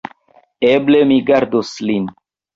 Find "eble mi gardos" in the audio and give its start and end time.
0.69-1.75